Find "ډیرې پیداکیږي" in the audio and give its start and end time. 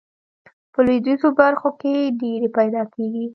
2.19-3.25